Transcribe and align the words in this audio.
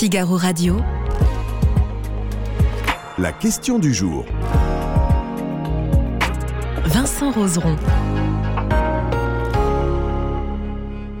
Figaro 0.00 0.38
Radio. 0.38 0.80
La 3.18 3.34
question 3.34 3.78
du 3.78 3.92
jour. 3.92 4.24
Vincent 6.86 7.30
Roseron. 7.32 7.76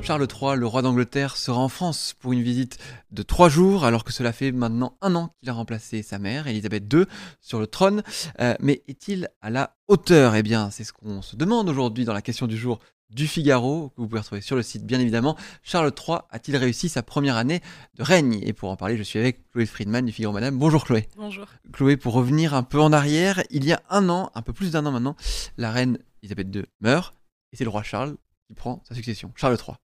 Charles 0.00 0.26
III, 0.26 0.56
le 0.56 0.66
roi 0.66 0.80
d'Angleterre, 0.80 1.36
sera 1.36 1.60
en 1.60 1.68
France 1.68 2.14
pour 2.18 2.32
une 2.32 2.40
visite 2.40 2.78
de 3.10 3.22
trois 3.22 3.50
jours, 3.50 3.84
alors 3.84 4.02
que 4.02 4.14
cela 4.14 4.32
fait 4.32 4.50
maintenant 4.50 4.96
un 5.02 5.14
an 5.14 5.34
qu'il 5.38 5.50
a 5.50 5.52
remplacé 5.52 6.02
sa 6.02 6.18
mère, 6.18 6.46
Elisabeth 6.46 6.90
II, 6.90 7.04
sur 7.42 7.60
le 7.60 7.66
trône. 7.66 8.02
Euh, 8.40 8.54
mais 8.60 8.82
est-il 8.88 9.28
à 9.42 9.50
la 9.50 9.76
hauteur? 9.88 10.34
Eh 10.36 10.42
bien, 10.42 10.70
c'est 10.70 10.84
ce 10.84 10.94
qu'on 10.94 11.20
se 11.20 11.36
demande 11.36 11.68
aujourd'hui 11.68 12.06
dans 12.06 12.14
la 12.14 12.22
question 12.22 12.46
du 12.46 12.56
jour 12.56 12.78
du 13.10 13.26
Figaro, 13.26 13.90
que 13.90 14.00
vous 14.00 14.08
pouvez 14.08 14.20
retrouver 14.20 14.40
sur 14.40 14.56
le 14.56 14.62
site 14.62 14.84
bien 14.84 15.00
évidemment. 15.00 15.36
Charles 15.62 15.92
III 15.96 16.18
a-t-il 16.30 16.56
réussi 16.56 16.88
sa 16.88 17.02
première 17.02 17.36
année 17.36 17.60
de 17.94 18.02
règne? 18.02 18.40
Et 18.42 18.52
pour 18.52 18.70
en 18.70 18.76
parler, 18.76 18.96
je 18.96 19.02
suis 19.02 19.18
avec 19.18 19.50
Chloé 19.50 19.66
Friedman 19.66 20.04
du 20.04 20.12
Figaro 20.12 20.32
Madame. 20.32 20.58
Bonjour 20.58 20.84
Chloé. 20.84 21.08
Bonjour. 21.16 21.46
Chloé, 21.72 21.96
pour 21.96 22.14
revenir 22.14 22.54
un 22.54 22.62
peu 22.62 22.80
en 22.80 22.92
arrière, 22.92 23.42
il 23.50 23.64
y 23.64 23.72
a 23.72 23.82
un 23.90 24.08
an, 24.08 24.30
un 24.34 24.42
peu 24.42 24.52
plus 24.52 24.72
d'un 24.72 24.86
an 24.86 24.92
maintenant, 24.92 25.16
la 25.56 25.70
reine 25.70 25.98
Elisabeth 26.22 26.54
II 26.54 26.64
meurt 26.80 27.14
et 27.52 27.56
c'est 27.56 27.64
le 27.64 27.70
roi 27.70 27.82
Charles 27.82 28.16
qui 28.46 28.54
prend 28.54 28.82
sa 28.88 28.94
succession, 28.94 29.32
Charles 29.36 29.56
III. 29.56 29.76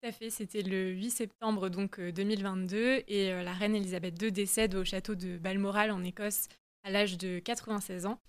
Tout 0.00 0.08
à 0.08 0.12
fait, 0.12 0.30
c'était 0.30 0.62
le 0.62 0.90
8 0.90 1.10
septembre 1.10 1.68
donc 1.68 2.00
2022 2.00 2.76
euh, 2.76 3.00
et 3.08 3.32
euh, 3.32 3.42
la 3.42 3.52
reine 3.52 3.74
Elisabeth 3.74 4.20
II 4.22 4.30
décède 4.30 4.74
au 4.74 4.84
château 4.84 5.14
de 5.14 5.38
Balmoral 5.38 5.90
en 5.90 6.04
Écosse 6.04 6.48
à 6.84 6.90
l'âge 6.90 7.18
de 7.18 7.40
96 7.40 8.06
ans. 8.06 8.20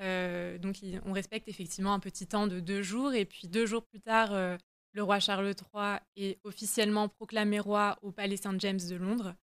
Euh, 0.00 0.58
donc 0.58 0.76
on 1.04 1.12
respecte 1.12 1.48
effectivement 1.48 1.92
un 1.92 1.98
petit 1.98 2.26
temps 2.26 2.46
de 2.46 2.60
deux 2.60 2.82
jours 2.82 3.12
et 3.12 3.24
puis 3.24 3.48
deux 3.48 3.66
jours 3.66 3.84
plus 3.84 4.00
tard, 4.00 4.32
le 4.92 5.02
roi 5.02 5.20
Charles 5.20 5.54
III 5.74 5.98
est 6.16 6.38
officiellement 6.44 7.08
proclamé 7.08 7.60
roi 7.60 7.98
au 8.02 8.10
Palais 8.10 8.36
Saint-James 8.36 8.80
de 8.88 8.96
Londres. 8.96 9.34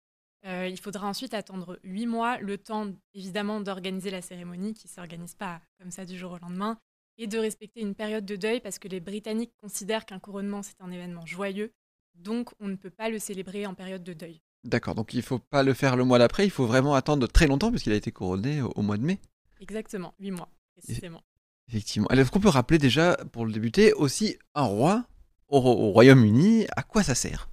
il 0.43 0.79
faudra 0.79 1.07
ensuite 1.07 1.33
attendre 1.33 1.79
huit 1.83 2.07
mois, 2.07 2.39
le 2.39 2.57
temps 2.57 2.87
évidemment 3.13 3.61
d'organiser 3.61 4.09
la 4.09 4.21
cérémonie 4.21 4.73
qui 4.73 4.87
ne 4.87 4.91
s'organise 4.91 5.35
pas 5.35 5.61
comme 5.79 5.91
ça 5.91 6.05
du 6.05 6.17
jour 6.17 6.31
au 6.31 6.39
lendemain, 6.39 6.77
et 7.19 7.27
de 7.27 7.37
respecter 7.37 7.81
une 7.81 7.93
période 7.93 8.25
de 8.25 8.35
deuil 8.35 8.61
parce 8.61 8.79
que 8.79 8.87
les 8.87 9.01
Britanniques 9.01 9.53
considèrent 9.61 10.05
qu'un 10.05 10.19
couronnement 10.19 10.63
c'est 10.63 10.81
un 10.81 10.89
événement 10.89 11.25
joyeux, 11.25 11.71
donc 12.15 12.49
on 12.59 12.67
ne 12.67 12.75
peut 12.75 12.89
pas 12.89 13.09
le 13.09 13.19
célébrer 13.19 13.65
en 13.65 13.75
période 13.75 14.03
de 14.03 14.13
deuil. 14.13 14.41
D'accord, 14.63 14.95
donc 14.95 15.13
il 15.13 15.17
ne 15.17 15.21
faut 15.21 15.39
pas 15.39 15.61
le 15.63 15.73
faire 15.73 15.95
le 15.95 16.05
mois 16.05 16.17
d'après, 16.17 16.45
il 16.45 16.49
faut 16.49 16.65
vraiment 16.65 16.95
attendre 16.95 17.27
très 17.27 17.47
longtemps 17.47 17.69
puisqu'il 17.69 17.93
a 17.93 17.97
été 17.97 18.11
couronné 18.11 18.61
au, 18.61 18.81
mois 18.81 18.97
de 18.97 19.03
mai. 19.03 19.19
Exactement, 19.59 20.13
huit 20.19 20.31
mois 20.31 20.49
précisément. 20.77 21.23
Effectivement. 21.67 22.07
Est-ce 22.09 22.31
qu'on 22.31 22.39
peut 22.39 22.49
rappeler 22.49 22.77
déjà, 22.77 23.17
pour 23.31 23.45
le 23.45 23.51
débuter, 23.51 23.93
aussi 23.93 24.37
un 24.55 24.63
roi 24.63 25.05
au, 25.47 25.59
Royaume-Uni, 25.59 26.65
à 26.75 26.83
quoi 26.83 27.03
ça 27.03 27.15
sert? 27.15 27.49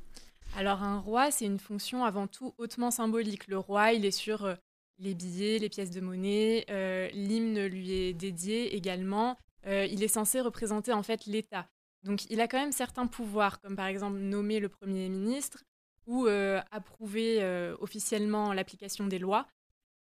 Alors 0.56 0.82
un 0.82 0.98
roi, 0.98 1.30
c'est 1.30 1.44
une 1.44 1.58
fonction 1.58 2.04
avant 2.04 2.26
tout 2.26 2.54
hautement 2.56 2.90
symbolique. 2.90 3.46
Le 3.48 3.58
roi, 3.58 3.92
il 3.92 4.06
est 4.06 4.10
sur 4.10 4.44
euh, 4.44 4.54
les 4.98 5.14
billets, 5.14 5.58
les 5.58 5.68
pièces 5.68 5.90
de 5.90 6.00
monnaie, 6.00 6.64
euh, 6.70 7.08
l'hymne 7.12 7.66
lui 7.66 7.92
est 7.92 8.12
dédié 8.12 8.74
également. 8.74 9.36
Euh, 9.66 9.86
il 9.86 10.02
est 10.02 10.08
censé 10.08 10.40
représenter 10.40 10.92
en 10.92 11.02
fait 11.02 11.26
l'État. 11.26 11.66
Donc 12.02 12.24
il 12.30 12.40
a 12.40 12.48
quand 12.48 12.58
même 12.58 12.72
certains 12.72 13.06
pouvoirs, 13.06 13.60
comme 13.60 13.76
par 13.76 13.86
exemple 13.86 14.18
nommer 14.18 14.60
le 14.60 14.68
Premier 14.68 15.08
ministre 15.08 15.64
ou 16.06 16.26
euh, 16.26 16.60
approuver 16.70 17.44
officiellement 17.80 18.52
l'application 18.52 19.06
des 19.06 19.18
lois. 19.18 19.46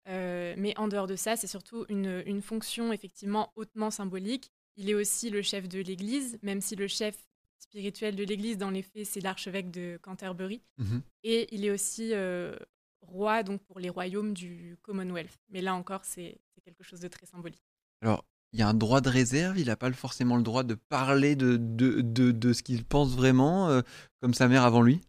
Mais 0.07 0.73
en 0.77 0.87
dehors 0.87 1.07
de 1.07 1.15
ça, 1.15 1.35
c'est 1.35 1.47
surtout 1.47 1.85
une, 1.89 2.41
fonction 2.41 2.93
effectivement 2.93 3.51
hautement 3.55 3.91
symbolique. 3.91 4.51
Il 4.77 4.89
est 4.89 4.93
aussi 4.93 5.29
le 5.29 5.41
chef 5.41 5.67
de 5.67 5.79
l'Église, 5.79 6.37
même 6.41 6.61
si 6.61 6.75
le 6.75 6.87
chef 6.87 7.15
spirituel 7.59 8.15
de 8.15 8.23
l'Église, 8.23 8.57
dans 8.57 8.69
les 8.69 8.81
faits, 8.81 9.05
c'est 9.05 9.21
l'archevêque 9.21 9.71
de 9.71 9.97
Canterbury. 10.01 10.61
Mhm. 10.77 11.01
Et 11.23 11.47
il 11.55 11.65
est 11.65 11.71
aussi 11.71 12.13
roi 13.01 13.43
donc 13.43 13.61
pour 13.63 13.79
les 13.79 13.89
royaumes 13.89 14.33
du 14.33 14.77
Commonwealth. 14.81 15.39
Mais 15.49 15.61
là 15.61 15.75
encore, 15.75 16.03
c'est 16.03 16.39
quelque 16.63 16.83
chose 16.83 16.99
de 16.99 17.07
très 17.07 17.25
symbolique. 17.25 17.63
Alors, 18.01 18.25
il 18.53 18.59
y 18.59 18.61
a 18.61 18.67
un 18.67 18.73
droit 18.73 19.01
de 19.01 19.09
réserve, 19.09 19.59
il 19.59 19.67
n'a 19.67 19.75
pas 19.75 19.91
forcément 19.91 20.37
le 20.37 20.43
droit 20.43 20.63
de 20.63 20.75
parler 20.75 21.35
de, 21.35 21.57
de, 21.57 22.01
de, 22.01 22.53
ce 22.53 22.63
qu'il 22.63 22.83
pense 22.83 23.15
vraiment, 23.15 23.69
euh, 23.69 23.81
comme 24.21 24.33
sa 24.33 24.47
mère 24.47 24.63
avant 24.63 24.81
lui? 24.81 25.01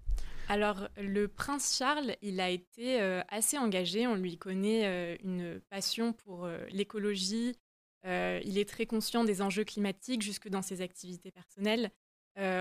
Alors, 0.49 0.89
le 0.97 1.29
prince 1.29 1.77
Charles, 1.77 2.17
il 2.23 2.41
a 2.41 2.51
été 2.51 3.01
euh, 3.01 3.23
assez 3.29 3.59
engagé. 3.59 4.07
On 4.07 4.15
lui 4.15 4.39
connaît 4.39 4.87
euh, 4.87 5.17
une 5.23 5.61
passion 5.71 6.13
pour 6.13 6.49
l'écologie. 6.71 7.57
il 8.05 8.59
est 8.59 8.69
très 8.69 8.87
conscient 8.87 9.25
des 9.25 9.43
enjeux 9.43 9.65
climatiques 9.65 10.23
jusque 10.23 10.49
dans 10.49 10.63
ses 10.63 10.81
activités 10.81 11.31
personnelles. 11.31 11.91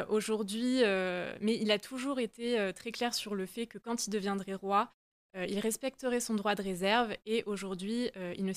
Aujourd'hui, 0.07 0.81
mais 1.41 1.57
il 1.59 1.69
a 1.69 1.77
toujours 1.77 2.19
été 2.19 2.71
très 2.73 2.91
clair 2.91 3.13
sur 3.13 3.35
le 3.35 3.45
fait 3.45 3.67
que 3.67 3.77
quand 3.77 4.07
il 4.07 4.09
deviendrait 4.09 4.55
roi, 4.55 4.91
il 5.35 5.59
respecterait 5.59 6.21
son 6.21 6.33
droit 6.33 6.55
de 6.55 6.63
réserve. 6.63 7.13
Et 7.25 7.43
aujourd'hui, 7.45 8.09
il 8.37 8.45
ne 8.45 8.53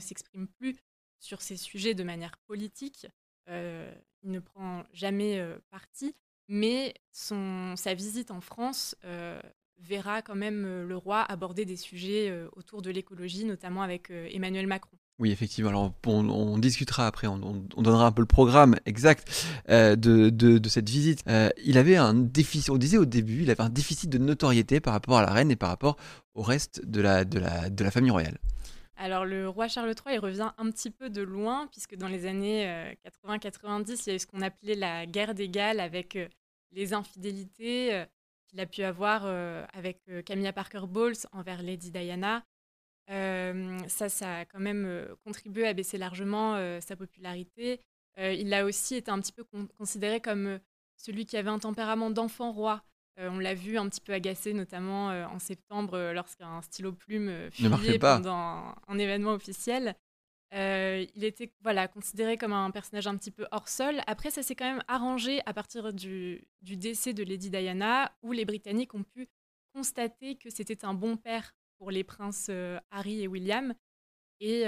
s'exprime 0.00 0.48
plus 0.58 0.76
sur 1.20 1.40
ces 1.40 1.56
sujets 1.56 1.94
de 1.94 2.02
manière 2.02 2.36
politique. 2.46 3.06
Euh, 3.48 3.92
il 4.22 4.30
ne 4.30 4.40
prend 4.40 4.84
jamais 4.92 5.38
euh, 5.38 5.58
parti, 5.70 6.14
mais 6.52 6.94
son, 7.12 7.74
sa 7.76 7.94
visite 7.94 8.30
en 8.30 8.40
France 8.40 8.94
euh, 9.04 9.40
verra 9.80 10.22
quand 10.22 10.34
même 10.34 10.84
le 10.86 10.96
roi 10.96 11.22
aborder 11.22 11.64
des 11.64 11.76
sujets 11.76 12.32
autour 12.54 12.82
de 12.82 12.90
l'écologie, 12.90 13.44
notamment 13.44 13.82
avec 13.82 14.10
Emmanuel 14.10 14.68
Macron. 14.68 14.96
Oui, 15.18 15.32
effectivement. 15.32 15.70
Alors, 15.70 15.92
on, 16.06 16.58
discutera 16.58 17.06
après, 17.06 17.26
on, 17.26 17.38
donnera 17.76 18.06
un 18.06 18.12
peu 18.12 18.22
le 18.22 18.26
programme 18.26 18.76
exact 18.86 19.46
de, 19.68 19.96
de, 20.30 20.68
cette 20.68 20.88
visite. 20.88 21.24
il 21.64 21.78
avait 21.78 21.96
un 21.96 22.14
déficit, 22.14 22.70
on 22.70 22.76
disait 22.76 22.98
au 22.98 23.06
début, 23.06 23.42
il 23.42 23.50
avait 23.50 23.62
un 23.62 23.70
déficit 23.70 24.08
de 24.08 24.18
notoriété 24.18 24.78
par 24.78 24.92
rapport 24.92 25.18
à 25.18 25.22
la 25.22 25.32
reine 25.32 25.50
et 25.50 25.56
par 25.56 25.68
rapport 25.68 25.96
au 26.34 26.42
reste 26.42 26.86
de 26.86 27.00
la, 27.00 27.24
de 27.24 27.40
la, 27.40 27.70
de 27.70 27.82
la 27.82 27.90
famille 27.90 28.12
royale. 28.12 28.38
Alors 29.02 29.24
le 29.24 29.48
roi 29.48 29.66
Charles 29.66 29.94
III, 30.06 30.14
il 30.14 30.18
revient 30.20 30.52
un 30.58 30.70
petit 30.70 30.90
peu 30.90 31.10
de 31.10 31.22
loin, 31.22 31.66
puisque 31.72 31.96
dans 31.96 32.06
les 32.06 32.24
années 32.24 32.94
80-90, 33.26 33.90
euh, 33.90 33.96
il 34.06 34.08
y 34.08 34.10
a 34.10 34.14
eu 34.14 34.18
ce 34.20 34.26
qu'on 34.28 34.42
appelait 34.42 34.76
la 34.76 35.06
guerre 35.06 35.34
des 35.34 35.48
Galles 35.48 35.80
avec 35.80 36.14
euh, 36.14 36.28
les 36.72 36.92
infidélités 36.92 37.94
euh, 37.94 38.04
qu'il 38.48 38.60
a 38.60 38.66
pu 38.66 38.82
avoir 38.82 39.24
avec 39.72 40.02
Camilla 40.26 40.52
Parker 40.52 40.82
Bowles 40.86 41.16
envers 41.32 41.62
Lady 41.62 41.90
Diana. 41.90 42.44
ça, 43.08 44.08
ça 44.10 44.40
a 44.40 44.44
quand 44.44 44.60
même 44.60 45.08
contribué 45.24 45.66
à 45.66 45.72
baisser 45.72 45.96
largement 45.96 46.80
sa 46.82 46.94
popularité. 46.94 47.80
il 48.18 48.52
a 48.52 48.66
aussi 48.66 48.96
été 48.96 49.10
un 49.10 49.18
petit 49.20 49.32
peu 49.32 49.44
considéré 49.78 50.20
comme 50.20 50.60
celui 50.98 51.24
qui 51.24 51.38
avait 51.38 51.48
un 51.48 51.58
tempérament 51.58 52.10
d'enfant 52.10 52.52
roi. 52.52 52.82
Euh, 53.18 53.28
on 53.30 53.38
l'a 53.38 53.54
vu 53.54 53.76
un 53.76 53.88
petit 53.88 54.00
peu 54.00 54.12
agacé, 54.12 54.54
notamment 54.54 55.10
euh, 55.10 55.26
en 55.26 55.38
septembre, 55.38 55.94
euh, 55.94 56.12
lorsqu'un 56.12 56.62
stylo 56.62 56.92
plume 56.92 57.50
fuyait 57.50 57.98
pendant 57.98 58.74
un, 58.88 58.98
événement 58.98 59.32
officiel. 59.32 59.94
Il 60.52 61.24
était 61.24 61.52
voilà, 61.62 61.88
considéré 61.88 62.36
comme 62.36 62.52
un 62.52 62.70
personnage 62.70 63.06
un 63.06 63.16
petit 63.16 63.30
peu 63.30 63.46
hors 63.52 63.68
sol. 63.68 64.00
Après, 64.06 64.30
ça 64.30 64.42
s'est 64.42 64.54
quand 64.54 64.70
même 64.70 64.84
arrangé 64.88 65.40
à 65.46 65.54
partir 65.54 65.92
du, 65.92 66.46
décès 66.62 67.14
de 67.14 67.22
Lady 67.22 67.50
Diana, 67.50 68.12
où 68.22 68.32
les 68.32 68.44
Britanniques 68.44 68.94
ont 68.94 69.02
pu 69.02 69.28
constater 69.74 70.36
que 70.36 70.50
c'était 70.50 70.84
un 70.84 70.94
bon 70.94 71.16
père 71.16 71.54
pour 71.78 71.90
les 71.90 72.04
princes 72.04 72.50
Harry 72.90 73.22
et 73.22 73.28
William. 73.28 73.74
Et, 74.40 74.64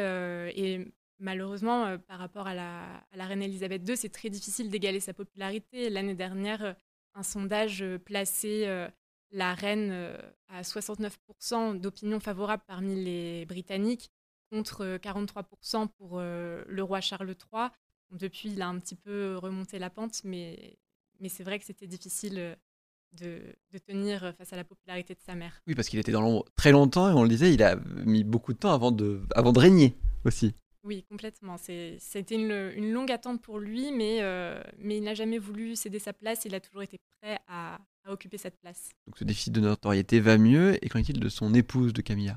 malheureusement, 1.18 1.98
par 1.98 2.18
rapport 2.18 2.46
à 2.46 2.54
la, 2.54 3.26
reine 3.26 3.42
Elisabeth 3.42 3.86
II, 3.88 3.96
c'est 3.96 4.08
très 4.08 4.30
difficile 4.30 4.70
d'égaler 4.70 5.00
sa 5.00 5.12
popularité. 5.12 5.90
L'année 5.90 6.14
dernière, 6.14 6.76
un 7.14 7.22
sondage 7.22 7.82
euh, 7.82 7.98
euh, 8.44 8.88
la 9.30 9.54
reine 9.54 9.90
euh, 9.92 10.16
à 10.48 10.62
69% 10.62 11.80
d'opinion 11.80 12.20
favorable 12.20 12.62
parmi 12.66 13.02
les 13.02 13.46
Britanniques 13.46 14.10
contre 14.50 14.98
43% 14.98 15.88
pour 15.98 16.20
le 16.20 16.82
roi 16.82 17.00
Charles 17.00 17.30
III. 17.30 17.68
Depuis, 18.12 18.50
il 18.50 18.62
a 18.62 18.68
un 18.68 18.78
petit 18.78 18.94
peu 18.94 19.36
remonté 19.36 19.78
la 19.78 19.90
pente, 19.90 20.22
mais, 20.24 20.78
mais 21.20 21.28
c'est 21.28 21.42
vrai 21.42 21.58
que 21.58 21.64
c'était 21.64 21.86
difficile 21.86 22.56
de, 23.14 23.40
de, 23.72 23.78
tenir 23.78 24.34
face 24.36 24.52
à 24.52 24.56
la 24.56 24.64
popularité 24.64 25.14
de 25.14 25.20
sa 25.24 25.34
mère. 25.34 25.62
Oui, 25.66 25.74
parce 25.74 25.88
qu'il 25.88 25.98
était 25.98 26.12
dans 26.12 26.20
l'ombre 26.20 26.44
très 26.56 26.72
longtemps 26.72 27.08
et 27.10 27.12
on 27.12 27.22
le 27.22 27.28
disait, 27.28 27.52
il 27.52 27.62
a 27.62 27.76
mis 28.04 28.24
beaucoup 28.24 28.52
de 28.52 28.58
temps 28.58 28.72
avant 28.72 28.92
de, 28.92 29.22
avant 29.34 29.52
de 29.52 29.58
régner 29.58 29.96
aussi. 30.24 30.54
Oui, 30.84 31.02
complètement. 31.08 31.56
C'était 31.56 32.34
une, 32.34 32.72
une, 32.76 32.92
longue 32.92 33.10
attente 33.10 33.40
pour 33.40 33.58
lui, 33.58 33.90
mais, 33.90 34.18
euh, 34.20 34.62
mais 34.78 34.98
il 34.98 35.04
n'a 35.04 35.14
jamais 35.14 35.38
voulu 35.38 35.76
céder 35.76 35.98
sa 35.98 36.12
place. 36.12 36.44
Il 36.44 36.54
a 36.54 36.60
toujours 36.60 36.82
été 36.82 36.98
prêt 37.20 37.38
à, 37.48 37.78
occuper 38.06 38.36
cette 38.36 38.58
place. 38.60 38.90
Donc 39.06 39.16
ce 39.16 39.24
déficit 39.24 39.50
de 39.54 39.60
notoriété 39.60 40.20
va 40.20 40.36
mieux. 40.36 40.76
Et 40.84 40.90
qu'en 40.90 40.98
est-il 40.98 41.18
de 41.18 41.28
son 41.30 41.54
épouse, 41.54 41.94
de 41.94 42.02
Camilla? 42.02 42.36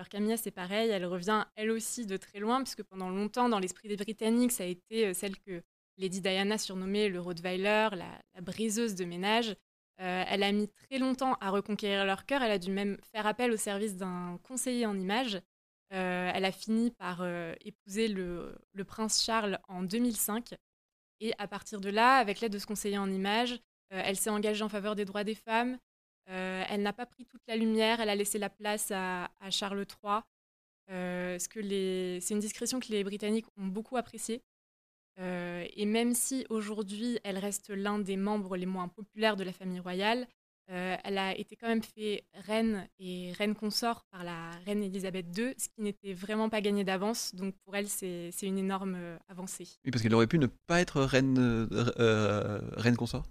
Alors 0.00 0.08
Camilla, 0.08 0.38
c'est 0.38 0.50
pareil. 0.50 0.88
Elle 0.88 1.04
revient 1.04 1.44
elle 1.56 1.70
aussi 1.70 2.06
de 2.06 2.16
très 2.16 2.38
loin, 2.38 2.62
puisque 2.62 2.82
pendant 2.84 3.10
longtemps, 3.10 3.50
dans 3.50 3.58
l'esprit 3.58 3.86
des 3.86 3.96
Britanniques, 3.96 4.50
ça 4.50 4.62
a 4.62 4.66
été 4.66 5.08
euh, 5.08 5.12
celle 5.12 5.38
que 5.38 5.62
Lady 5.98 6.22
Diana 6.22 6.56
surnommait 6.56 7.10
le 7.10 7.20
Rottweiler, 7.20 7.90
la, 7.92 8.40
briseuse 8.40 8.94
de 8.94 9.04
ménage. 9.04 9.50
Euh, 10.00 10.24
elle 10.26 10.42
a 10.42 10.52
mis 10.52 10.68
très 10.68 10.98
longtemps 10.98 11.34
à 11.42 11.50
reconquérir 11.50 12.06
leur 12.06 12.24
cœur. 12.24 12.42
Elle 12.42 12.50
a 12.50 12.58
dû 12.58 12.70
même 12.70 12.96
faire 13.12 13.26
appel 13.26 13.52
au 13.52 13.58
service 13.58 13.98
d'un 13.98 14.40
conseiller 14.42 14.86
en 14.86 14.98
images. 14.98 15.38
Euh, 15.92 16.30
elle 16.34 16.46
a 16.46 16.52
fini 16.52 16.92
par 16.92 17.18
euh, 17.20 17.52
épouser 17.62 18.08
le, 18.08 18.58
prince 18.86 19.22
Charles 19.22 19.58
en 19.68 19.82
2005. 19.82 20.54
Et 21.20 21.34
à 21.36 21.46
partir 21.46 21.78
de 21.78 21.90
là, 21.90 22.14
avec 22.14 22.40
l'aide 22.40 22.54
de 22.54 22.58
ce 22.58 22.66
conseiller 22.66 22.96
en 22.96 23.10
images, 23.10 23.60
elle 23.90 24.16
s'est 24.16 24.30
engagée 24.30 24.64
en 24.64 24.70
faveur 24.70 24.94
des 24.94 25.04
droits 25.04 25.24
des 25.24 25.34
femmes. 25.34 25.76
Elle 26.30 26.82
n'a 26.82 26.92
pas 26.92 27.06
pris 27.06 27.26
toute 27.26 27.42
la 27.48 27.56
lumière, 27.56 28.00
elle 28.00 28.08
a 28.08 28.14
laissé 28.14 28.38
la 28.38 28.50
place 28.50 28.92
à, 28.94 29.28
Charles 29.50 29.84
III. 29.84 30.20
c'est 31.38 32.30
une 32.30 32.40
discrétion 32.40 32.80
que 32.80 32.88
les 32.88 33.02
Britanniques 33.04 33.46
ont 33.56 33.66
beaucoup 33.66 33.96
appréciée. 33.96 34.42
et 35.18 35.86
même 35.86 36.14
si 36.14 36.46
aujourd'hui 36.48 37.18
elle 37.24 37.38
reste 37.38 37.70
l'un 37.70 37.98
des 37.98 38.16
membres 38.16 38.56
les 38.56 38.66
moins 38.66 38.88
populaires 38.88 39.36
de 39.36 39.44
la 39.44 39.52
famille 39.52 39.80
royale, 39.80 40.28
euh, 40.70 40.96
elle 41.02 41.18
a 41.18 41.36
été 41.36 41.56
quand 41.56 41.66
même 41.66 41.82
fait 41.82 42.24
reine 42.46 42.86
et 43.00 43.32
reine 43.32 43.56
consort 43.56 44.04
par 44.12 44.22
la 44.22 44.50
reine 44.66 44.84
Elisabeth 44.84 45.26
II, 45.36 45.52
ce 45.58 45.68
qui 45.68 45.82
n'était 45.82 46.12
vraiment 46.12 46.48
pas 46.48 46.60
gagné 46.60 46.84
d'avance. 46.84 47.34
Donc 47.34 47.56
pour 47.64 47.74
elle, 47.74 47.88
c'est 47.88 48.30
une 48.42 48.58
énorme 48.58 48.94
euh, 48.96 49.16
avancée. 49.28 49.66
Oui, 49.84 49.90
parce 49.90 50.02
qu'elle 50.02 50.14
aurait 50.14 50.28
pu 50.28 50.38
ne 50.38 50.46
pas 50.46 50.80
être 50.80 51.02
reine, 51.02 51.38
euh, 51.38 52.60
reine 52.76 52.96
consort? 52.96 53.24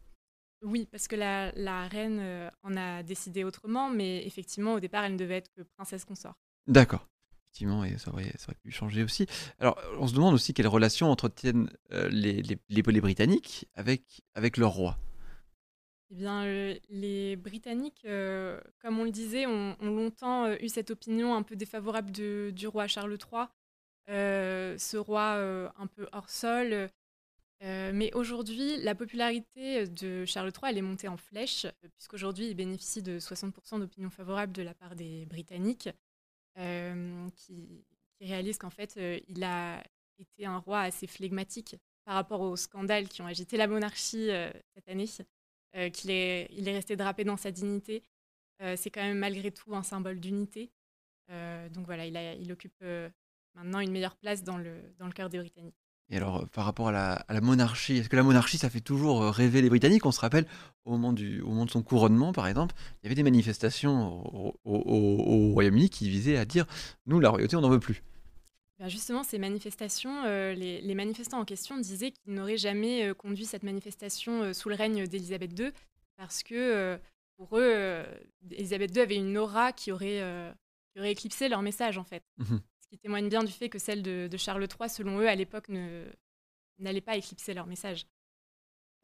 Oui, 0.61 0.87
parce 0.91 1.07
que 1.07 1.15
la, 1.15 1.51
la 1.53 1.87
reine 1.87 2.51
en 2.63 2.75
a 2.75 3.01
décidé 3.03 3.43
autrement, 3.43 3.89
mais 3.89 4.25
effectivement, 4.25 4.73
au 4.73 4.79
départ, 4.79 5.05
elle 5.05 5.13
ne 5.13 5.17
devait 5.17 5.37
être 5.37 5.51
que 5.51 5.61
princesse 5.61 6.03
consort. 6.03 6.35
D'accord. 6.67 7.07
Effectivement, 7.45 7.83
et 7.83 7.97
ça 7.97 8.11
aurait, 8.11 8.33
ça 8.37 8.47
aurait, 8.49 8.57
pu 8.61 8.69
changer 8.69 9.03
aussi. 9.03 9.25
Alors, 9.59 9.79
on 9.99 10.07
se 10.07 10.13
demande 10.13 10.33
aussi 10.33 10.53
quelle 10.53 10.67
relation 10.67 11.09
entretiennent 11.09 11.71
les, 11.91 12.41
les, 12.41 12.57
les, 12.69 12.81
les 12.81 13.01
Britanniques 13.01 13.67
avec, 13.73 14.21
avec 14.35 14.57
leur 14.57 14.71
roi. 14.71 14.97
Eh 16.11 16.15
bien, 16.15 16.43
euh, 16.45 16.75
les 16.89 17.35
Britanniques, 17.35 18.01
euh, 18.05 18.59
comme 18.81 18.97
on 18.99 19.03
le 19.03 19.11
disait, 19.11 19.45
ont, 19.45 19.75
longtemps 19.81 20.45
euh, 20.45 20.55
eu 20.59 20.67
cette 20.67 20.89
opinion 20.89 21.35
un 21.35 21.43
peu 21.43 21.55
défavorable 21.55 22.11
du 22.11 22.67
roi 22.67 22.87
Charles 22.87 23.11
III, 23.11 23.45
ce 24.07 24.97
roi 24.97 25.71
un 25.77 25.87
peu 25.87 26.07
hors 26.11 26.29
sol. 26.29 26.89
Mais 27.61 28.13
aujourd'hui, 28.13 28.77
la 28.77 28.95
popularité 28.95 29.87
de 29.87 30.25
Charles 30.25 30.51
III, 30.55 30.71
elle 30.71 30.77
est 30.77 30.81
montée 30.81 31.07
en 31.07 31.17
flèche, 31.17 31.67
puisqu'aujourd'hui, 31.95 32.47
il 32.47 32.55
bénéficie 32.55 33.01
de 33.01 33.19
60% 33.19 33.79
d'opinion 33.79 34.09
favorable 34.09 34.53
de 34.53 34.61
la 34.61 34.73
part 34.73 34.95
des 34.95 35.25
Britanniques, 35.25 35.89
qui, 36.55 37.85
réalisent 38.21 38.57
qu'en 38.57 38.69
fait, 38.69 38.99
il 39.27 39.43
a 39.43 39.83
été 40.17 40.45
un 40.45 40.57
roi 40.57 40.81
assez 40.81 41.07
flegmatique 41.07 41.75
par 42.05 42.15
rapport 42.15 42.41
aux 42.41 42.55
scandales 42.55 43.07
qui 43.07 43.21
ont 43.21 43.27
agité 43.27 43.57
la 43.57 43.67
monarchie 43.67 44.29
cette 44.73 44.87
année. 44.87 45.07
Euh, 45.75 45.89
qu'il 45.89 46.09
est, 46.09 46.47
il 46.51 46.67
est 46.67 46.73
resté 46.73 46.95
drapé 46.95 47.23
dans 47.23 47.37
sa 47.37 47.51
dignité. 47.51 48.03
Euh, 48.61 48.75
c'est 48.75 48.89
quand 48.89 49.01
même 49.01 49.19
malgré 49.19 49.51
tout 49.51 49.75
un 49.75 49.83
symbole 49.83 50.19
d'unité. 50.19 50.71
Euh, 51.29 51.69
donc 51.69 51.85
voilà, 51.85 52.05
il, 52.07 52.51
occupe 52.51 52.83
maintenant 53.53 53.79
une 53.79 53.91
meilleure 53.91 54.15
place 54.15 54.43
dans 54.43 54.57
le 54.57 55.11
cœur 55.13 55.29
des 55.29 55.37
Britanniques. 55.37 55.88
Et 56.11 56.17
alors, 56.17 56.47
par 56.49 56.65
rapport 56.65 56.87
à 56.87 56.91
la, 56.91 57.13
à 57.13 57.33
la 57.33 57.41
monarchie, 57.41 57.97
est-ce 57.97 58.09
que 58.09 58.15
la 58.15 58.23
monarchie, 58.23 58.57
ça 58.57 58.69
fait 58.69 58.81
toujours 58.81 59.23
rêver 59.31 59.61
les 59.61 59.69
Britanniques? 59.69 60.05
On 60.05 60.11
se 60.11 60.19
rappelle, 60.19 60.47
au 60.85 60.91
moment, 60.91 61.13
du, 61.13 61.41
au 61.41 61.49
moment 61.49 61.65
de 61.65 61.71
son 61.71 61.83
couronnement, 61.83 62.33
par 62.33 62.47
exemple, 62.47 62.73
il 62.79 63.05
y 63.05 63.07
avait 63.07 63.15
des 63.15 63.23
manifestations 63.23 64.25
au, 64.35 64.55
au, 64.65 64.75
au 64.75 65.53
Royaume-Uni 65.53 65.89
qui 65.89 66.09
visaient 66.09 66.37
à 66.37 66.45
dire 66.45 66.65
Nous, 67.05 67.19
la 67.19 67.29
royauté, 67.29 67.55
on 67.55 67.61
n'en 67.61 67.69
veut 67.69 67.79
plus. 67.79 68.01
Ben, 68.79 68.87
justement, 68.87 69.23
ces 69.23 69.37
manifestations, 69.39 70.23
euh, 70.25 70.53
les, 70.53 70.95
manifestants 70.95 71.39
en 71.39 71.45
question 71.45 71.77
disaient 71.77 72.11
qu'ils 72.11 72.33
n'auraient 72.33 72.57
jamais 72.57 73.09
euh, 73.09 73.13
conduit 73.13 73.45
cette 73.45 73.63
manifestation 73.63 74.43
euh, 74.43 74.53
sous 74.53 74.69
le 74.69 74.75
règne 74.75 75.05
d'Élisabeth 75.05 75.59
II, 75.59 75.71
parce 76.15 76.43
que 76.43 76.97
pour 77.37 77.57
eux, 77.57 78.03
Élisabeth 78.51 78.95
II 78.95 79.01
avait 79.01 79.15
une 79.15 79.37
aura 79.37 79.71
qui 79.71 79.93
aurait, 79.93 80.21
qui 80.91 80.99
aurait 80.99 81.11
éclipsé 81.11 81.47
leur 81.47 81.61
message, 81.61 81.97
en 81.97 82.03
fait. 82.03 82.23
Mmh 82.37 82.57
qui 82.89 82.97
témoigne 82.97 83.29
bien 83.29 83.43
du 83.43 83.51
fait 83.51 83.69
que 83.69 83.79
celle 83.79 84.01
de, 84.01 84.37
Charles 84.37 84.63
III, 84.63 84.89
selon 84.89 85.19
eux, 85.19 85.27
à 85.27 85.35
l'époque, 85.35 85.69
n'allait 86.79 87.01
pas 87.01 87.15
éclipser 87.15 87.53
leur 87.53 87.67
message. 87.67 88.07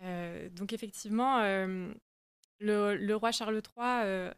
donc 0.01 0.73
effectivement, 0.73 1.41
le, 2.59 2.95
le, 2.95 3.15
roi 3.15 3.31
Charles 3.31 3.61
III 3.77 4.31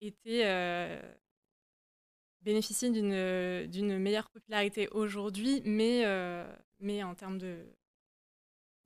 était 0.00 0.44
bénéficie 2.44 2.90
d'une, 2.90 3.98
meilleure 3.98 4.30
popularité 4.30 4.88
aujourd'hui, 4.88 5.62
mais, 5.64 6.02
euh, 6.04 6.44
mais 6.80 7.02
en 7.02 7.14
termes 7.14 7.38
de... 7.38 7.56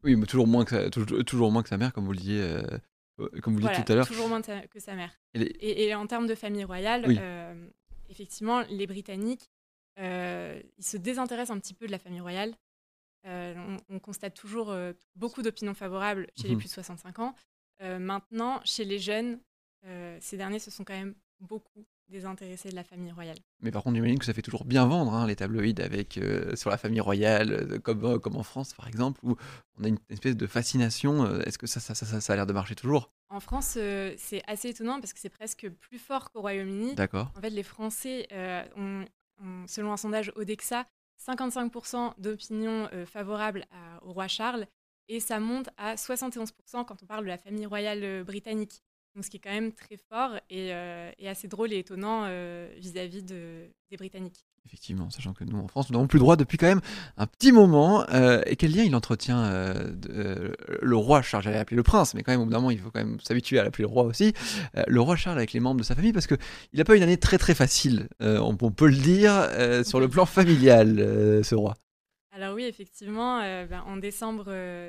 Oui, 0.04 0.14
mais 0.14 0.26
toujours 0.26 0.46
moins 0.46 0.64
que 0.64 0.70
sa, 0.70 0.90
toujours, 0.90 1.24
toujours 1.24 1.50
moins 1.50 1.62
que 1.62 1.68
sa 1.68 1.76
mère, 1.76 1.92
comme 1.92 2.04
vous 2.04 2.12
le 2.12 2.18
disiez, 2.18 2.40
euh, 2.40 2.62
comme 3.42 3.54
vous 3.54 3.66
le 3.66 3.84
tout 3.84 3.92
à 3.92 3.96
l'heure. 3.96 4.06
toujours 4.06 4.28
moins 4.28 4.40
que 4.40 4.78
sa 4.78 4.94
mère. 4.94 5.10
Et, 5.34 5.86
et, 5.86 5.94
en 5.94 6.06
termes 6.06 6.28
de 6.28 6.36
famille 6.36 6.62
royale, 6.62 7.04
euh, 7.08 7.68
effectivement, 8.08 8.62
les 8.70 8.86
Britanniques, 8.86 9.50
ils 9.98 10.84
se 10.84 10.96
désintéressent 10.96 11.56
un 11.56 11.60
petit 11.60 11.74
peu 11.74 11.86
de 11.86 11.92
la 11.92 11.98
famille 11.98 12.20
royale. 12.20 12.54
On, 13.24 13.98
constate 14.00 14.34
toujours 14.34 14.74
beaucoup 15.16 15.42
d'opinions 15.42 15.74
favorables 15.74 16.28
chez 16.36 16.48
les 16.48 16.54
mhm. 16.54 16.60
plus 16.60 16.68
de 16.68 16.72
65 16.72 17.18
ans. 17.18 17.34
maintenant, 17.80 18.60
chez 18.64 18.84
les 18.84 18.98
jeunes, 18.98 19.40
ces 20.20 20.36
derniers 20.36 20.60
se 20.60 20.70
sont 20.70 20.84
quand 20.84 20.94
même 20.94 21.14
beaucoup 21.40 21.84
intéressés 22.24 22.70
de 22.70 22.74
la 22.74 22.84
famille 22.84 23.12
royale. 23.12 23.36
Mais 23.60 23.70
par 23.70 23.82
contre, 23.82 23.96
j'imagine 23.96 24.18
que 24.18 24.24
ça 24.24 24.32
fait 24.32 24.42
toujours 24.42 24.64
bien 24.64 24.86
vendre 24.86 25.12
hein, 25.14 25.26
les 25.26 25.36
tabloïds 25.36 25.80
avec, 25.80 26.18
euh, 26.18 26.56
sur 26.56 26.70
la 26.70 26.78
famille 26.78 27.00
royale, 27.00 27.52
euh, 27.52 27.78
comme, 27.78 28.04
euh, 28.04 28.18
comme 28.18 28.36
en 28.36 28.42
France 28.42 28.74
par 28.74 28.88
exemple, 28.88 29.20
où 29.22 29.36
on 29.78 29.84
a 29.84 29.88
une 29.88 29.98
espèce 30.08 30.36
de 30.36 30.46
fascination. 30.46 31.40
Est-ce 31.40 31.58
que 31.58 31.66
ça, 31.66 31.80
ça, 31.80 31.94
ça, 31.94 32.20
ça, 32.20 32.32
a 32.32 32.36
l'air 32.36 32.46
de 32.46 32.52
marcher 32.52 32.74
toujours? 32.74 33.12
En 33.30 33.40
France, 33.40 33.78
c'est 34.16 34.42
assez 34.46 34.68
étonnant 34.68 35.00
parce 35.00 35.12
que 35.12 35.20
c'est 35.20 35.28
presque 35.28 35.68
plus 35.68 35.98
fort 35.98 36.30
qu'au 36.30 36.40
Royaume-Uni. 36.40 36.94
D'accord. 36.94 37.30
En 37.36 37.40
fait, 37.40 37.50
les 37.50 37.62
Français 37.62 38.26
ont, 38.76 39.04
selon 39.67 39.93
un 39.93 39.96
sondage 39.96 40.32
Odexa, 40.37 40.87
55% 41.20 42.14
d'opinion 42.19 42.88
favorable 43.06 43.64
au 44.02 44.12
roi 44.12 44.29
Charles 44.29 44.67
et 45.08 45.20
ça 45.20 45.40
monte 45.40 45.70
à 45.76 45.94
71% 45.94 46.52
quand 46.85 47.02
on 47.02 47.06
parle 47.06 47.25
de 47.25 47.29
la 47.29 47.38
famille 47.38 47.67
royale 47.67 48.25
britannique 48.25 48.82
ce 49.22 49.30
qui 49.30 49.38
est 49.38 49.40
quand 49.40 49.52
même 49.52 49.72
très 49.72 49.96
fort 49.96 50.36
et, 50.50 50.72
euh, 50.72 51.10
assez 51.26 51.48
drôle 51.48 51.72
et 51.72 51.78
étonnant 51.78 52.24
euh, 52.24 52.68
vis-à-vis 52.78 53.22
de, 53.22 53.68
des 53.90 53.96
Britanniques. 53.96 54.44
Effectivement, 54.66 55.08
sachant 55.08 55.32
que 55.32 55.44
nous, 55.44 55.58
en 55.58 55.66
France, 55.66 55.88
nous 55.88 55.94
n'avons 55.94 56.08
plus 56.08 56.18
le 56.18 56.24
droit 56.24 56.36
depuis 56.36 56.58
quand 56.58 56.66
même 56.66 56.82
un 57.16 57.26
petit 57.26 57.52
moment. 57.52 58.04
Euh, 58.10 58.42
et 58.44 58.56
quel 58.56 58.74
lien 58.74 58.82
il 58.82 58.94
entretient 58.94 59.50
le 59.50 60.96
roi 60.96 61.22
Charles 61.22 61.44
J'allais 61.44 61.56
l'appeler 61.56 61.78
le 61.78 61.82
prince, 61.82 62.12
mais 62.12 62.22
quand 62.22 62.32
même, 62.32 62.42
au 62.42 62.44
bout 62.44 62.50
d'un 62.50 62.58
moment, 62.58 62.70
il 62.70 62.78
faut 62.78 62.90
quand 62.90 62.98
même 63.00 63.18
s'habituer 63.20 63.58
à 63.58 63.64
l'appeler 63.64 63.84
le 63.84 63.88
roi 63.88 64.02
aussi. 64.02 64.34
le 64.86 65.00
roi 65.00 65.16
Charles 65.16 65.38
avec 65.38 65.54
les 65.54 65.60
membres 65.60 65.80
de 65.80 65.84
sa 65.84 65.94
famille, 65.94 66.12
parce 66.12 66.26
qu'il 66.26 66.36
n'a 66.74 66.84
pas 66.84 66.94
eu 66.94 66.98
une 66.98 67.02
année 67.02 67.16
très 67.16 67.38
très 67.38 67.54
facile, 67.54 68.08
on, 68.20 68.56
peut 68.56 68.88
le 68.88 68.96
dire, 68.96 69.48
sur 69.86 70.00
le 70.00 70.08
plan 70.08 70.26
familial, 70.26 71.42
ce 71.42 71.54
roi. 71.54 71.74
Alors 72.38 72.55
oui, 72.55 72.67
effectivement, 72.67 73.40
euh, 73.40 73.67
ben, 73.67 73.81
en 73.81 73.96
décembre 73.96 74.44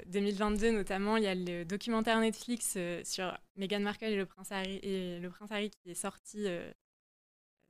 2022 0.05 0.67
euh, 0.67 0.71
notamment, 0.71 1.17
il 1.17 1.23
y 1.23 1.27
a 1.27 1.33
le 1.33 1.65
documentaire 1.65 2.19
Netflix 2.19 2.75
euh, 2.77 3.01
sur 3.03 3.35
Meghan 3.55 3.79
Markle 3.79 4.05
et 4.05 4.15
le 4.15 4.27
prince 4.27 4.51
Harry, 4.51 5.71
qui 5.71 5.89
est 5.89 5.95
sorti 5.95 6.45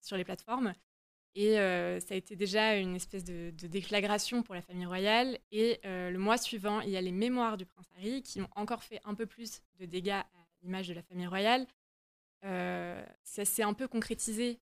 sur 0.02 0.18
les 0.18 0.26
plateformes. 0.26 0.74
Et 1.34 1.54
ça 1.54 2.14
a 2.14 2.18
été 2.18 2.36
déjà 2.36 2.76
une 2.76 2.98
espèce 2.98 3.24
de, 3.24 3.52
déflagration 3.52 4.44
pour 4.44 4.54
la 4.54 4.62
famille 4.62 4.86
royale. 4.86 5.40
Et 5.52 5.80
le 5.86 6.18
mois 6.18 6.38
suivant, 6.38 6.82
il 6.82 6.90
y 6.90 6.98
a 6.98 7.02
les 7.02 7.14
mémoires 7.14 7.56
du 7.56 7.66
prince 7.66 7.88
Harry 7.96 8.22
qui 8.22 8.42
ont 8.42 8.50
encore 8.58 8.84
fait 8.84 9.00
un 9.06 9.16
peu 9.16 9.28
plus 9.28 9.62
de 9.80 9.86
dégâts 9.86 10.10
à 10.10 10.28
l'image 10.62 10.90
de 10.90 10.94
la 10.94 11.04
famille 11.04 11.28
royale. 11.28 11.66
ça 12.44 13.46
s'est 13.46 13.64
un 13.64 13.74
peu 13.74 13.88
concrétisé 13.88 14.60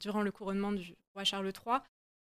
durant 0.00 0.22
le 0.22 0.32
couronnement 0.32 0.72
du 0.72 0.96
roi 1.14 1.22
Charles 1.22 1.52
III, 1.52 1.78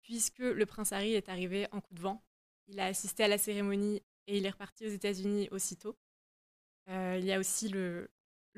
puisque 0.03 0.39
le 0.39 0.65
prince 0.67 0.91
Harry 0.91 1.15
est 1.15 1.29
arrivé 1.29 1.67
en 1.71 1.81
coup 1.81 1.95
de 1.95 2.01
vent 2.01 2.21
il 2.67 2.79
a 2.79 2.85
assisté 2.85 3.23
à 3.23 3.27
la 3.27 3.37
cérémonie 3.37 4.01
et 4.27 4.37
il 4.37 4.45
est 4.45 4.49
reparti 4.49 4.85
aux 4.85 4.89
États-Unis 4.89 5.47
aussitôt. 5.51 5.97
Euh, 6.89 7.17
il 7.19 7.25
y 7.25 7.31
a 7.31 7.39
aussi 7.39 7.69
le, 7.69 8.09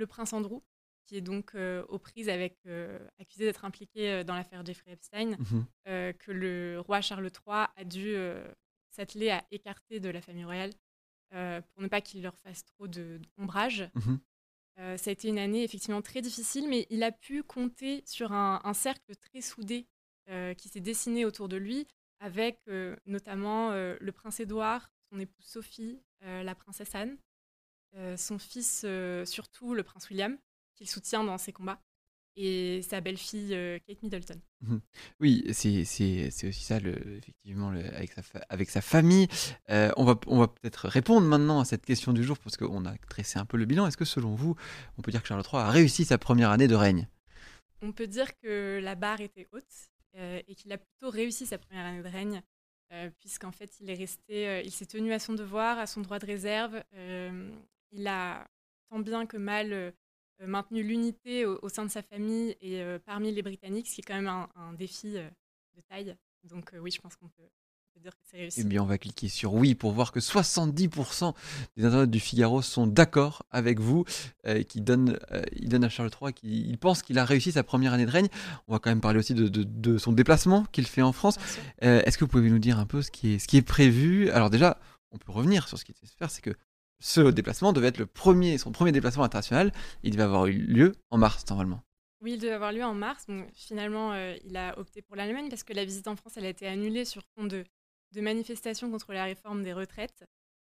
prince 0.08 0.34
Andrew, 0.34 0.62
qui 1.06 1.18
est 1.18 1.22
donc 1.22 1.56
euh, 1.56 1.84
aux 1.90 2.00
prises 2.00 2.30
avec, 2.30 2.58
euh, 2.68 3.00
accusé 3.20 3.46
d'être 3.46 3.66
impliqué 3.66 4.24
dans 4.24 4.36
l'affaire 4.36 4.66
Jeffrey 4.66 4.92
Epstein, 4.92 5.38
mhm. 5.38 5.66
que 6.14 6.32
le 6.32 6.80
roi 6.80 7.02
Charles 7.02 7.26
III 7.26 7.68
a 7.76 7.84
dû 7.84 8.16
s'atteler 8.90 9.30
à 9.30 9.46
écarter 9.52 10.00
de 10.00 10.10
la 10.10 10.22
famille 10.22 10.46
royale 10.46 10.72
pour 11.32 11.84
ne 11.84 11.88
pas 11.88 12.02
qu'il 12.02 12.22
leur 12.24 12.38
fasse 12.38 12.66
trop 12.66 12.88
d'ombrage. 12.88 13.90
Mhm. 13.96 14.98
ça 14.98 15.10
a 15.10 15.14
été 15.14 15.28
une 15.28 15.40
année 15.40 15.64
effectivement 15.64 16.02
très 16.02 16.22
difficile, 16.22 16.68
mais 16.68 16.88
il 16.90 17.04
a 17.04 17.12
pu 17.12 17.44
compter 17.44 18.04
sur 18.06 18.32
un 18.32 18.74
cercle 18.74 19.16
très 19.16 19.42
soudé 19.42 19.88
qui 20.58 20.70
s'est 20.70 20.80
dessiné 20.80 21.26
autour 21.26 21.50
de 21.50 21.58
lui, 21.58 21.88
avec 22.20 22.60
euh, 22.68 22.96
notamment 23.06 23.72
euh, 23.72 23.96
le 24.00 24.12
prince 24.12 24.40
Édouard, 24.40 24.92
son 25.12 25.20
épouse 25.20 25.46
Sophie, 25.46 26.02
euh, 26.24 26.44
la 26.44 26.56
princesse 26.56 26.94
Anne, 26.96 27.18
son 28.18 28.38
fils 28.38 28.86
surtout 29.26 29.74
le 29.74 29.82
prince 29.82 30.12
William, 30.12 30.38
qu'il 30.76 30.88
soutient 30.88 31.24
dans 31.24 31.40
ses 31.40 31.52
combats, 31.52 31.82
et 32.36 32.84
sa 32.84 33.02
belle-fille 33.02 33.50
Kate 33.88 34.04
Middleton. 34.04 34.40
Mhm. 34.62 34.82
Oui, 35.20 35.44
c'est 35.54 35.82
aussi 35.82 36.32
ça, 36.54 36.80
le, 36.80 37.18
effectivement, 37.18 37.70
avec, 37.70 38.12
sa 38.12 38.22
avec 38.48 38.70
sa 38.70 38.82
famille. 38.82 39.28
on 39.68 40.06
va, 40.06 40.20
on 40.28 40.38
va 40.38 40.48
peut-être 40.50 40.88
répondre 40.88 41.26
maintenant 41.26 41.62
à 41.62 41.66
cette 41.66 41.84
question 41.84 42.14
du 42.14 42.24
jour, 42.24 42.38
parce 42.38 42.58
qu'on 42.58 42.86
a 42.86 42.96
tressé 43.10 43.40
un 43.40 43.46
peu 43.46 43.58
le 43.58 43.66
bilan. 43.66 43.88
Est-ce 43.88 43.98
que 43.98 44.06
selon 44.06 44.36
vous, 44.36 44.56
on 45.00 45.02
peut 45.02 45.10
dire 45.12 45.24
que 45.24 45.28
Charles 45.28 45.44
III 45.52 45.64
a 45.64 45.72
réussi 45.72 46.06
sa 46.06 46.20
première 46.20 46.52
année 46.52 46.68
de 46.68 46.76
règne? 46.76 47.08
On 47.82 47.92
peut 47.92 48.08
dire 48.08 48.38
que 48.38 48.80
la 48.84 48.94
barre 48.94 49.22
était 49.22 49.48
haute 49.52 49.90
et 50.16 50.56
qu'il 50.56 50.72
a 50.72 50.78
plutôt 50.78 51.10
réussi 51.10 51.46
sa 51.46 51.58
première 51.58 51.86
année 51.86 52.04
de 52.04 52.08
règne, 52.08 52.42
euh, 52.92 53.10
puisqu'en 53.20 53.52
fait, 53.52 53.80
il 53.82 53.90
est 53.90 53.96
resté, 53.96 54.48
euh, 54.48 54.62
il 54.62 54.72
s'est 54.72 54.88
tenu 54.88 55.14
à 55.14 55.20
son 55.20 55.34
devoir, 55.34 55.78
à 55.78 55.86
son 55.86 56.02
droit 56.02 56.18
de 56.18 56.26
réserve. 56.26 56.84
il 57.92 58.08
a 58.08 58.48
tant 58.90 59.00
bien 59.00 59.26
que 59.26 59.38
mal 59.38 59.94
maintenu 60.42 60.84
l'unité 60.84 61.46
au, 61.46 61.70
sein 61.70 61.86
de 61.86 61.92
sa 61.92 62.02
famille 62.02 62.56
et 62.62 62.84
parmi 63.06 63.32
les 63.32 63.42
Britanniques, 63.42 63.88
ce 63.88 63.96
qui 63.96 64.02
est 64.02 64.04
quand 64.04 64.22
même 64.22 64.48
un, 64.56 64.74
défi 64.74 65.14
de 65.14 65.82
taille. 65.90 66.16
Donc 66.44 66.72
oui, 66.80 66.92
je 66.92 67.02
pense 67.02 67.16
qu'on 67.16 67.30
peut, 67.30 67.50
dire 68.00 68.12
que 68.12 68.22
c'est 68.30 68.38
réussi. 68.38 68.62
Eh 68.62 68.64
bien, 68.64 68.82
on 68.82 68.86
va 68.86 68.98
cliquer 68.98 69.28
sur 69.28 69.54
oui 69.54 69.76
pour 69.76 69.92
voir 69.92 70.12
que 70.12 70.20
70% 70.20 71.34
des 71.78 71.86
internautes 71.86 72.10
du 72.10 72.20
Figaro 72.20 72.62
sont 72.62 72.88
d'accord 72.88 73.44
avec 73.52 73.80
vous, 73.80 74.06
et 74.46 74.64
qui 74.66 74.82
donnent, 74.82 75.20
il 75.54 75.70
donne 75.70 75.84
à 75.84 75.90
Charles 75.90 76.12
III, 76.22 76.34
qui 76.34 76.62
il 76.70 76.78
pense 76.78 77.02
qu'il 77.02 77.18
a 77.20 77.26
réussi 77.26 77.52
sa 77.52 77.64
première 77.64 77.94
année 77.94 78.06
de 78.06 78.12
règne. 78.12 78.28
On 78.68 78.74
va 78.74 78.80
quand 78.80 78.90
même 78.90 79.02
parler 79.02 79.20
aussi 79.20 79.34
de, 79.34 79.48
de, 79.48 79.98
son 79.98 80.14
déplacement 80.14 80.66
qu'il 80.72 80.88
fait 80.88 81.02
en 81.02 81.12
France. 81.12 81.38
Est-ce 81.82 82.18
que 82.18 82.24
vous 82.24 82.30
pouvez 82.30 82.50
nous 82.50 82.60
dire 82.60 82.80
un 82.80 82.86
peu 82.86 83.02
ce 83.02 83.12
qui 83.12 83.34
est, 83.34 83.40
ce 83.40 83.48
qui 83.48 83.58
est 83.58 83.62
prévu? 83.62 84.30
Alors 84.32 84.50
déjà, 84.50 84.80
on 85.12 85.18
peut 85.18 85.32
revenir 85.32 85.68
sur 85.68 85.78
ce 85.78 85.86
qui 85.86 85.92
était 85.92 86.06
se 86.06 86.16
faire, 86.16 86.32
c'est 86.32 86.42
que 86.42 86.56
ce 87.00 87.22
déplacement 87.32 87.74
devait 87.74 87.88
être 87.88 87.98
le 87.98 88.06
premier, 88.06 88.58
son 88.58 88.72
premier 88.72 88.92
déplacement 88.92 89.24
international. 89.24 89.72
Il 90.04 90.12
devait 90.12 90.24
avoir 90.24 90.48
eu 90.48 90.54
lieu 90.54 90.96
en 91.10 91.18
mars 91.18 91.46
normalement. 91.50 91.82
Oui, 92.22 92.34
il 92.34 92.40
devait 92.40 92.54
avoir 92.54 92.74
lieu 92.74 92.84
en 92.84 92.94
mars. 92.94 93.28
finalement, 93.54 94.12
euh, 94.12 94.36
il 94.44 94.58
a 94.58 94.78
opté 94.78 95.02
pour 95.02 95.16
l'Allemagne 95.16 95.48
parce 95.50 95.64
que 95.64 95.72
la 95.72 95.86
visite 95.86 96.08
en 96.08 96.18
France, 96.18 96.34
elle 96.36 96.46
a 96.46 96.50
été 96.50 96.68
annulée 96.68 97.06
sur 97.06 97.22
fond 97.36 97.46
de, 97.46 97.64
manifestations 98.16 98.90
contre 98.90 99.14
la 99.14 99.26
réforme 99.26 99.64
des 99.64 99.74
retraites. 99.74 100.26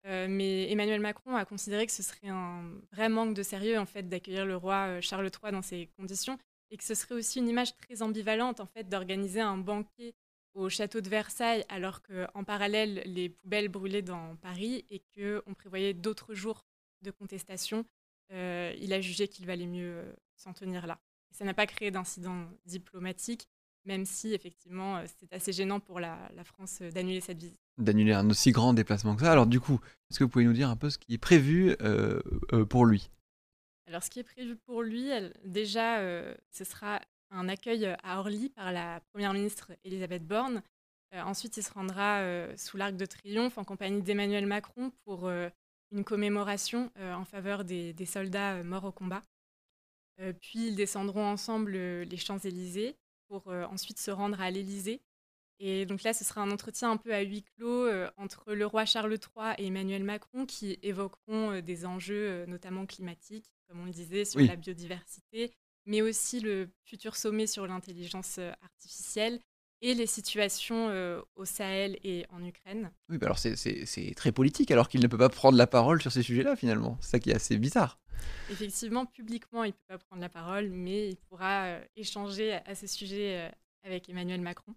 Euh, 0.07 0.27
mais 0.29 0.71
Emmanuel 0.71 1.01
Macron 1.01 1.37
a 1.37 1.45
considéré 1.45 1.87
que 1.87 1.93
ce 1.93 2.03
serait 2.03 2.29
un 2.29 2.65
vrai 2.91 3.09
manque 3.09 3.35
de 3.35 3.43
sérieux 3.45 3.79
en 3.79 3.87
fait 3.87 4.09
d'accueillir 4.09 4.45
le 4.45 4.57
roi 4.57 4.89
euh, 4.89 5.01
Charles 5.01 5.31
III 5.31 5.53
dans 5.53 5.63
ces 5.63 5.91
conditions 5.97 6.39
et 6.71 6.77
que 6.77 6.83
ce 6.83 6.95
serait 6.95 7.15
aussi 7.15 7.39
une 7.39 7.49
image 7.49 7.77
très 7.77 8.03
ambivalente 8.03 8.59
en 8.59 8.67
fait 8.67 8.89
d'organiser 8.89 9.41
un 9.41 9.59
banquet 9.59 10.15
au 10.55 10.69
château 10.69 11.01
de 11.01 11.09
Versailles, 11.09 11.65
alors 11.69 12.03
qu'en 12.03 12.45
parallèle, 12.45 13.03
les 13.07 13.31
poubelles 13.31 13.69
brûlaient 13.69 14.03
dans 14.03 14.37
Paris 14.37 14.85
et 14.91 15.03
qu'on 15.15 15.55
prévoyait 15.55 15.95
d'autres 15.95 16.35
jours 16.35 16.67
de 17.01 17.11
contestation, 17.11 17.87
euh, 18.33 18.75
il 18.79 18.93
a 18.93 19.01
jugé 19.01 19.29
qu'il 19.29 19.47
valait 19.47 19.67
mieux 19.67 20.15
s'en 20.37 20.53
tenir 20.53 20.87
là. 20.87 20.99
ça 21.31 21.45
n'a 21.45 21.55
pas 21.55 21.67
créé 21.67 21.91
d'incident 21.91 22.47
diplomatique, 22.67 23.49
même 23.85 24.05
si 24.05 24.35
effectivement 24.35 24.97
euh, 24.97 25.05
c'est 25.19 25.33
assez 25.33 25.53
gênant 25.53 25.81
pour 25.81 26.01
la, 26.01 26.19
France 26.45 26.83
d'annuler 26.83 27.21
cette 27.21 27.39
visite. 27.39 27.61
D'annuler 27.79 28.13
un 28.13 28.29
aussi 28.29 28.53
grand 28.53 28.75
déplacement 28.75 29.17
que 29.17 29.23
ça. 29.23 29.33
Alors 29.33 29.47
du 29.47 29.61
coup, 29.61 29.81
est-ce 30.11 30.19
que 30.19 30.25
vous 30.25 30.31
pouvez 30.31 30.45
nous 30.45 30.53
dire 30.53 30.69
un 30.69 30.77
peu 30.77 30.91
ce 30.91 30.99
qui 30.99 31.15
est 31.15 31.19
prévu 31.19 31.77
pour 32.69 32.85
lui? 32.85 33.11
Alors, 33.89 34.03
ce 34.03 34.11
qui 34.11 34.21
est 34.21 34.25
prévu 34.25 34.57
pour 34.57 34.83
lui, 34.83 35.11
déjà, 35.45 36.01
ce 36.51 36.65
sera 36.65 37.01
un 37.33 37.49
accueil 37.49 37.87
euh, 37.87 37.97
à 38.03 38.19
Orly 38.21 38.51
par 38.51 38.73
la 38.73 39.01
Première 39.13 39.33
ministre 39.33 39.73
Elisabeth 39.85 40.27
Borne. 40.27 40.63
Euh, 41.15 41.23
ensuite, 41.23 41.57
il 41.57 41.63
se 41.63 41.73
rendra 41.73 42.21
euh, 42.21 42.55
sous 42.57 42.77
l'Arc 42.77 42.97
de 42.97 43.07
Triomphe 43.07 43.59
en 43.59 43.65
compagnie 43.65 44.03
d'Emmanuel 44.03 44.47
Macron 44.47 44.93
pour 45.05 45.31
une 45.91 46.05
commémoration 46.05 46.91
en 46.99 47.25
faveur 47.25 47.65
des, 47.65 47.95
soldats 48.07 48.63
morts 48.63 48.85
au 48.85 48.93
combat. 48.93 49.21
puis 50.41 50.69
ils 50.69 50.77
descendront 50.77 51.27
ensemble 51.27 51.73
les 51.73 52.17
Champs-Élysées 52.17 52.97
pour 53.41 53.49
ensuite 53.49 53.99
se 53.99 54.11
rendre 54.11 54.41
à 54.41 54.51
l'Élysée. 54.51 55.01
Et 55.59 55.87
donc 55.87 56.03
là, 56.03 56.13
ce 56.13 56.25
sera 56.25 56.43
un 56.43 56.51
entretien 56.51 56.91
un 56.91 56.97
peu 56.97 57.15
à 57.15 57.21
huis 57.21 57.45
clos 57.57 57.89
entre 58.17 58.53
le 58.53 58.67
roi 58.67 58.85
Charles 58.85 59.13
III 59.13 59.55
et 59.59 59.67
Emmanuel 59.67 60.03
Macron 60.03 60.45
qui 60.45 60.79
évoqueront 60.83 61.61
des 61.61 61.87
enjeux 61.87 62.45
notamment 62.47 62.85
climatiques, 62.85 63.51
comme 63.69 63.81
on 63.81 63.85
le 63.85 63.93
disait, 63.93 64.25
sur 64.25 64.41
la 64.41 64.57
biodiversité, 64.57 65.53
mais 65.87 66.03
aussi 66.03 66.41
le 66.41 66.71
futur 66.85 67.17
sommet 67.17 67.47
sur 67.47 67.67
l'intelligence 67.67 68.37
euh, 68.39 68.53
artificielle 68.63 69.41
et 69.83 69.95
les 69.95 70.07
situations 70.07 70.89
euh, 70.89 71.21
au 71.37 71.45
Sahel 71.45 71.99
et 72.03 72.25
en 72.31 72.43
Ukraine. 72.45 72.91
Oui, 73.09 73.19
bah 73.19 73.27
alors 73.27 73.39
c'est 73.39 74.15
très 74.17 74.33
politique 74.33 74.71
alors 74.71 74.89
qu'il 74.89 75.01
ne 75.01 75.07
peut 75.07 75.19
pas 75.19 75.29
prendre 75.29 75.59
la 75.59 75.67
parole 75.67 76.01
sur 76.01 76.11
ces 76.11 76.23
sujets-là 76.23 76.57
finalement. 76.57 76.97
C'est 77.01 77.11
ça 77.11 77.19
qui 77.19 77.31
est 77.31 77.35
assez 77.35 77.59
bizarre. 77.59 77.99
Effectivement, 78.51 79.05
publiquement, 79.05 79.65
il 79.65 79.69
ne 79.69 79.73
peut 79.73 79.85
pas 79.89 79.99
prendre 79.99 80.23
la 80.23 80.29
parole, 80.29 80.71
mais 80.71 81.11
il 81.11 81.17
pourra 81.17 81.65
euh, 81.65 81.85
échanger 81.97 82.53
à, 82.53 82.75
ce 82.75 82.87
sujet 82.87 83.53
avec 83.83 84.09
Emmanuel 84.09 84.41
Macron. 84.41 84.75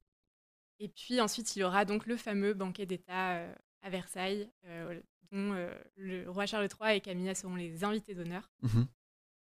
Et 0.79 0.89
puis 0.89 1.21
ensuite, 1.21 1.55
il 1.55 1.63
aura 1.63 1.85
donc 1.85 2.05
le 2.05 2.17
fameux 2.17 2.53
banquet 2.53 2.85
d'État 2.85 3.45
à 3.81 3.89
Versailles, 3.89 4.49
dont 5.31 5.55
le 5.95 6.29
roi 6.29 6.45
Charles 6.45 6.67
III 6.81 6.97
et 6.97 7.01
Camilla 7.01 7.33
seront 7.33 7.55
les 7.55 7.83
invités 7.83 8.13
d'honneur. 8.13 8.51
Mmh 8.61 8.83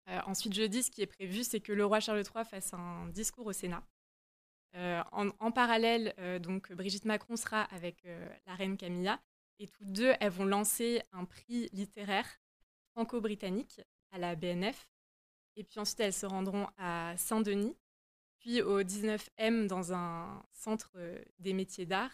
euh, 0.10 0.20
ensuite, 0.26 0.54
jeudi, 0.54 0.84
ce 0.84 0.92
qui 0.92 1.02
est 1.02 1.08
prévu, 1.08 1.44
c'est 1.44 1.60
que 1.60 1.72
le 1.72 1.86
roi 1.86 2.00
Charles 2.00 2.24
III 2.24 2.46
fasse 2.46 2.74
un 2.74 3.08
discours 3.10 3.46
au 3.46 3.54
Sénat. 3.54 3.84
Euh, 4.76 5.04
en, 5.12 5.52
parallèle, 5.52 6.14
euh, 6.20 6.40
donc 6.40 6.72
Brigitte 6.72 7.06
Macron 7.06 7.36
sera 7.36 7.64
avec 7.64 8.06
la 8.48 8.56
reine 8.56 8.78
Camilla 8.78 9.20
et 9.60 9.68
toutes 9.68 9.92
deux, 9.92 10.14
elles 10.20 10.32
vont 10.32 10.46
lancer 10.46 11.02
un 11.12 11.26
prix 11.26 11.70
littéraire 11.74 12.28
franco-britannique 12.94 13.82
à 14.12 14.18
la 14.18 14.36
BNF. 14.36 14.90
Et 15.56 15.64
puis 15.64 15.80
ensuite, 15.80 16.00
elles 16.00 16.14
se 16.14 16.26
rendront 16.26 16.68
à 16.78 17.14
Saint-Denis, 17.18 17.76
puis 18.40 18.62
au 18.62 18.82
19M 18.82 19.68
dans 19.68 19.94
un 19.94 20.44
centre 20.52 20.98
des 21.40 21.54
métiers 21.54 21.86
d'art. 21.86 22.12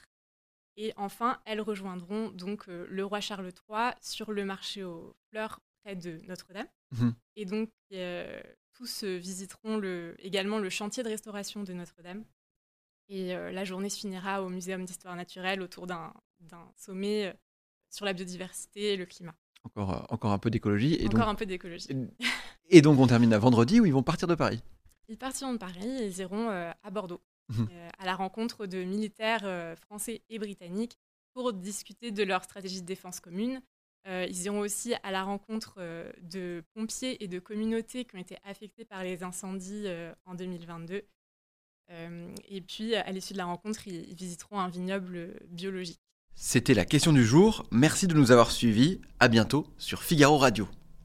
Et 0.75 0.93
enfin, 0.97 1.39
elles 1.45 1.61
rejoindront 1.61 2.29
donc 2.31 2.67
le 2.67 3.05
roi 3.05 3.21
Charles 3.21 3.51
III 3.69 3.91
sur 4.01 4.31
le 4.31 4.43
marché 4.43 4.83
aux 4.83 5.15
fleurs 5.29 5.61
près 5.83 5.95
de 5.95 6.19
Notre-Dame. 6.27 6.67
Mmh 6.91 7.09
et 7.39 7.45
donc, 7.45 7.69
euh, 7.93 8.41
tous 8.73 9.03
visiteront 9.03 9.77
le, 9.77 10.15
également 10.19 10.57
le 10.57 10.69
chantier 10.71 11.03
de 11.03 11.09
restauration 11.09 11.63
de 11.63 11.71
Notre-Dame. 11.71 12.25
Et 13.09 13.35
euh, 13.35 13.51
la 13.51 13.63
journée 13.63 13.89
se 13.89 13.99
finira 13.99 14.43
au 14.43 14.49
Muséum 14.49 14.85
d'histoire 14.85 15.15
naturelle 15.15 15.61
autour 15.61 15.87
d'un 15.87 16.13
sommet 16.75 17.27
euh, 17.27 17.33
sur 17.89 18.05
la 18.05 18.13
biodiversité 18.13 18.93
et 18.93 18.97
le 18.97 19.05
climat. 19.05 19.35
Encore, 19.63 20.05
encore 20.09 20.31
un 20.31 20.39
peu 20.39 20.49
d'écologie. 20.49 21.05
Encore 21.07 21.29
un 21.29 21.35
peu 21.35 21.45
d'écologie. 21.45 21.87
Et 22.69 22.81
donc, 22.81 22.99
on 22.99 23.07
termine 23.07 23.33
à 23.33 23.39
vendredi 23.39 23.79
où 23.79 23.85
ils 23.85 23.93
vont 23.93 24.03
partir 24.03 24.27
de 24.27 24.35
Paris? 24.35 24.61
Ils 25.09 25.17
partiront 25.17 25.53
de 25.53 25.57
Paris 25.57 25.87
et 25.87 26.05
ils 26.07 26.19
iront 26.19 26.49
à 26.49 26.91
Bordeaux, 26.91 27.21
mmh 27.49 27.63
à 27.97 28.05
la 28.05 28.15
rencontre 28.15 28.67
de 28.67 28.83
militaires 28.83 29.75
français 29.77 30.21
et 30.29 30.37
britanniques 30.37 30.97
pour 31.33 31.53
discuter 31.53 32.11
de 32.11 32.23
leur 32.23 32.43
stratégie 32.43 32.81
de 32.81 32.85
défense 32.85 33.19
commune, 33.19 33.61
euh, 34.07 34.25
ils 34.29 34.45
iront 34.45 34.59
aussi 34.59 34.93
à 35.03 35.11
la 35.11 35.23
rencontre 35.23 35.75
euh, 35.79 36.11
de 36.21 36.63
pompiers 36.73 37.21
et 37.23 37.27
de 37.27 37.39
communautés 37.39 38.05
qui 38.05 38.15
ont 38.15 38.19
été 38.19 38.37
affectées 38.43 38.85
par 38.85 39.03
les 39.03 39.21
incendies 39.21 39.83
euh, 39.85 40.13
en 40.25 40.33
2022. 40.33 41.03
Et 41.89 42.61
puis, 42.61 42.95
à 42.95 43.11
l'issue 43.11 43.33
de 43.33 43.37
la 43.37 43.45
rencontre, 43.45 43.87
ils, 43.87 44.13
visiteront 44.15 44.59
un 44.59 44.69
vignoble 44.69 45.39
biologique. 45.49 45.99
C'était 46.35 46.73
la 46.73 46.85
question 46.85 47.13
du 47.13 47.25
jour. 47.25 47.65
Merci 47.71 48.07
de 48.07 48.13
nous 48.13 48.31
avoir 48.31 48.51
suivis. 48.51 49.01
À 49.19 49.27
bientôt 49.27 49.65
sur 49.77 50.03
Figaro 50.03 50.37
Radio. 50.37 50.67